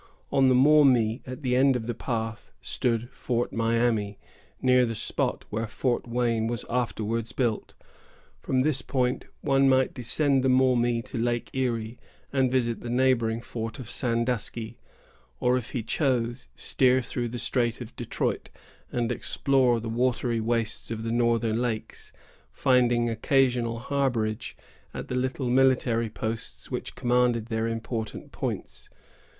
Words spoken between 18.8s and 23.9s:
and explore the watery wastes of the northern lakes, finding occasional